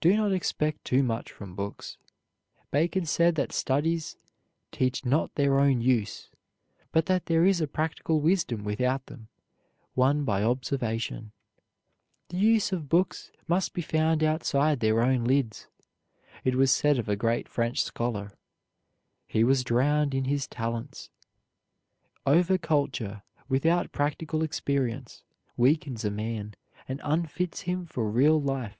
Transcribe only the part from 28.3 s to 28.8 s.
life.